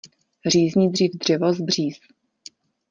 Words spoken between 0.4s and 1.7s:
Řízni dřív dřevo z